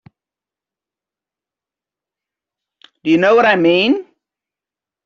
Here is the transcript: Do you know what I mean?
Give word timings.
Do 3.03 3.11
you 3.11 3.19
know 3.19 3.35
what 3.35 3.45
I 3.45 3.55
mean? 3.55 4.07